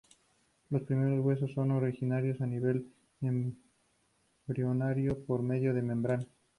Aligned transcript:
Los 0.71 0.81
primeros 0.81 1.23
huesos 1.23 1.51
son 1.53 1.69
originados 1.69 2.41
a 2.41 2.47
nivel 2.47 2.87
embrionario 3.21 5.23
por 5.25 5.43
medio 5.43 5.75
de 5.75 5.83
membranas. 5.83 6.25